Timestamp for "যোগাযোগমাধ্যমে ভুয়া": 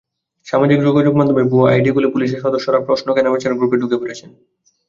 0.87-1.67